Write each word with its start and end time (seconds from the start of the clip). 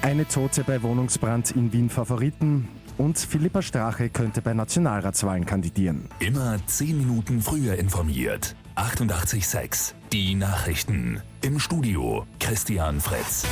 Eine 0.00 0.28
Tote 0.28 0.62
bei 0.62 0.82
Wohnungsbrand 0.82 1.50
in 1.50 1.72
Wien 1.72 1.90
Favoriten 1.90 2.68
und 2.98 3.18
Philippa 3.18 3.62
Strache 3.62 4.08
könnte 4.08 4.42
bei 4.42 4.54
Nationalratswahlen 4.54 5.44
kandidieren. 5.44 6.08
Immer 6.20 6.58
10 6.66 6.98
Minuten 6.98 7.42
früher 7.42 7.74
informiert. 7.74 8.54
88.6 8.76 9.94
Die 10.12 10.36
Nachrichten. 10.36 11.20
Im 11.42 11.58
Studio 11.58 12.26
Christian 12.38 13.00
Fritz. 13.00 13.44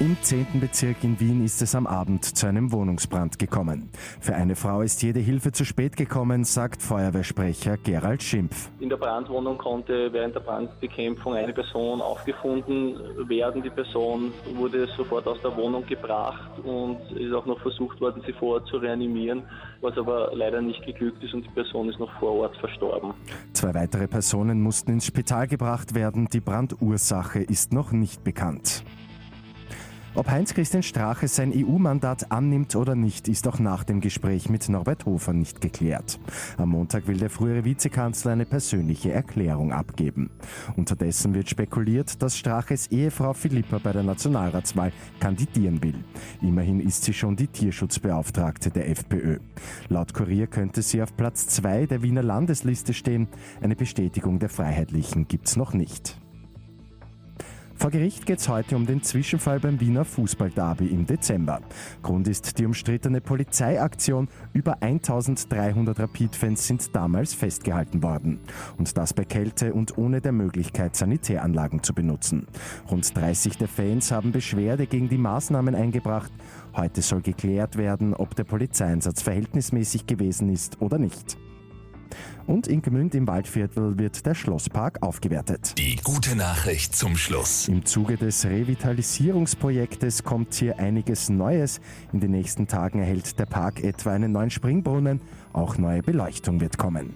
Im 0.00 0.16
10. 0.20 0.58
Bezirk 0.58 1.04
in 1.04 1.20
Wien 1.20 1.44
ist 1.44 1.62
es 1.62 1.76
am 1.76 1.86
Abend 1.86 2.24
zu 2.24 2.48
einem 2.48 2.72
Wohnungsbrand 2.72 3.38
gekommen. 3.38 3.90
Für 4.18 4.34
eine 4.34 4.56
Frau 4.56 4.80
ist 4.80 5.04
jede 5.04 5.20
Hilfe 5.20 5.52
zu 5.52 5.64
spät 5.64 5.96
gekommen, 5.96 6.42
sagt 6.42 6.82
Feuerwehrsprecher 6.82 7.76
Gerald 7.76 8.20
Schimpf. 8.20 8.70
In 8.80 8.88
der 8.88 8.96
Brandwohnung 8.96 9.56
konnte 9.56 10.12
während 10.12 10.34
der 10.34 10.40
Brandbekämpfung 10.40 11.34
eine 11.34 11.52
Person 11.52 12.00
aufgefunden 12.00 12.96
werden. 13.28 13.62
Die 13.62 13.70
Person 13.70 14.32
wurde 14.56 14.88
sofort 14.96 15.28
aus 15.28 15.40
der 15.42 15.56
Wohnung 15.56 15.86
gebracht 15.86 16.50
und 16.64 16.98
ist 17.16 17.32
auch 17.32 17.46
noch 17.46 17.60
versucht 17.60 18.00
worden, 18.00 18.20
sie 18.26 18.32
vor 18.32 18.54
Ort 18.54 18.66
zu 18.66 18.78
reanimieren, 18.78 19.44
was 19.80 19.96
aber 19.96 20.32
leider 20.34 20.60
nicht 20.60 20.84
geglückt 20.84 21.22
ist 21.22 21.34
und 21.34 21.44
die 21.44 21.50
Person 21.50 21.88
ist 21.88 22.00
noch 22.00 22.10
vor 22.18 22.32
Ort 22.32 22.56
verstorben. 22.56 23.14
Zwei 23.52 23.72
weitere 23.74 24.08
Personen 24.08 24.60
mussten 24.60 24.90
ins 24.90 25.06
Spital 25.06 25.46
gebracht 25.46 25.94
werden. 25.94 26.26
Die 26.32 26.40
Brandursache 26.40 27.38
ist 27.38 27.72
noch 27.72 27.92
nicht 27.92 28.24
bekannt. 28.24 28.82
Ob 30.16 30.30
Heinz-Christian 30.30 30.84
Strache 30.84 31.26
sein 31.26 31.52
EU-Mandat 31.52 32.30
annimmt 32.30 32.76
oder 32.76 32.94
nicht, 32.94 33.26
ist 33.26 33.48
auch 33.48 33.58
nach 33.58 33.82
dem 33.82 34.00
Gespräch 34.00 34.48
mit 34.48 34.68
Norbert 34.68 35.06
Hofer 35.06 35.32
nicht 35.32 35.60
geklärt. 35.60 36.20
Am 36.56 36.68
Montag 36.68 37.08
will 37.08 37.16
der 37.16 37.30
frühere 37.30 37.64
Vizekanzler 37.64 38.30
eine 38.30 38.46
persönliche 38.46 39.10
Erklärung 39.10 39.72
abgeben. 39.72 40.30
Unterdessen 40.76 41.34
wird 41.34 41.50
spekuliert, 41.50 42.22
dass 42.22 42.38
Straches 42.38 42.92
Ehefrau 42.92 43.32
Philippa 43.32 43.78
bei 43.78 43.90
der 43.90 44.04
Nationalratswahl 44.04 44.92
kandidieren 45.18 45.82
will. 45.82 46.04
Immerhin 46.40 46.78
ist 46.78 47.02
sie 47.02 47.12
schon 47.12 47.34
die 47.34 47.48
Tierschutzbeauftragte 47.48 48.70
der 48.70 48.88
FPÖ. 48.90 49.38
Laut 49.88 50.14
Kurier 50.14 50.46
könnte 50.46 50.82
sie 50.82 51.02
auf 51.02 51.16
Platz 51.16 51.48
zwei 51.48 51.86
der 51.86 52.04
Wiener 52.04 52.22
Landesliste 52.22 52.94
stehen. 52.94 53.26
Eine 53.60 53.74
Bestätigung 53.74 54.38
der 54.38 54.48
Freiheitlichen 54.48 55.26
gibt's 55.26 55.56
noch 55.56 55.74
nicht. 55.74 56.16
Vor 57.84 57.90
Gericht 57.90 58.24
geht 58.24 58.38
es 58.38 58.48
heute 58.48 58.76
um 58.76 58.86
den 58.86 59.02
Zwischenfall 59.02 59.60
beim 59.60 59.78
Wiener 59.78 60.06
Fußballderby 60.06 60.86
im 60.86 61.04
Dezember. 61.04 61.60
Grund 62.02 62.26
ist 62.28 62.58
die 62.58 62.64
umstrittene 62.64 63.20
Polizeiaktion. 63.20 64.28
Über 64.54 64.80
1300 64.80 66.00
Rapid-Fans 66.00 66.66
sind 66.66 66.96
damals 66.96 67.34
festgehalten 67.34 68.02
worden. 68.02 68.40
Und 68.78 68.96
das 68.96 69.12
bei 69.12 69.26
Kälte 69.26 69.74
und 69.74 69.98
ohne 69.98 70.22
der 70.22 70.32
Möglichkeit, 70.32 70.96
Sanitäranlagen 70.96 71.82
zu 71.82 71.92
benutzen. 71.92 72.46
Rund 72.90 73.14
30 73.14 73.58
der 73.58 73.68
Fans 73.68 74.10
haben 74.10 74.32
Beschwerde 74.32 74.86
gegen 74.86 75.10
die 75.10 75.18
Maßnahmen 75.18 75.74
eingebracht. 75.74 76.32
Heute 76.74 77.02
soll 77.02 77.20
geklärt 77.20 77.76
werden, 77.76 78.14
ob 78.14 78.34
der 78.34 78.44
Polizeieinsatz 78.44 79.20
verhältnismäßig 79.20 80.06
gewesen 80.06 80.48
ist 80.48 80.80
oder 80.80 80.96
nicht. 80.96 81.36
Und 82.46 82.66
in 82.66 82.82
Gmünd 82.82 83.14
im 83.14 83.26
Waldviertel 83.26 83.98
wird 83.98 84.26
der 84.26 84.34
Schlosspark 84.34 85.02
aufgewertet. 85.02 85.74
Die 85.78 85.96
gute 85.96 86.36
Nachricht 86.36 86.94
zum 86.94 87.16
Schluss. 87.16 87.68
Im 87.68 87.84
Zuge 87.84 88.16
des 88.16 88.44
Revitalisierungsprojektes 88.44 90.24
kommt 90.24 90.54
hier 90.54 90.78
einiges 90.78 91.28
Neues. 91.28 91.80
In 92.12 92.20
den 92.20 92.32
nächsten 92.32 92.66
Tagen 92.66 93.00
erhält 93.00 93.38
der 93.38 93.46
Park 93.46 93.82
etwa 93.82 94.12
einen 94.12 94.32
neuen 94.32 94.50
Springbrunnen. 94.50 95.20
Auch 95.52 95.78
neue 95.78 96.02
Beleuchtung 96.02 96.60
wird 96.60 96.78
kommen. 96.78 97.14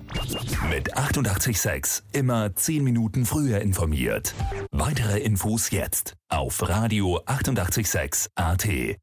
Mit 0.71 0.97
886 0.97 2.05
immer 2.13 2.55
10 2.55 2.85
Minuten 2.85 3.27
früher 3.27 3.61
informiert. 3.61 4.35
Weitere 4.71 5.19
Infos 5.19 5.71
jetzt 5.71 6.15
auf 6.29 6.69
Radio 6.69 7.21
886 7.27 8.31
AT. 8.37 8.99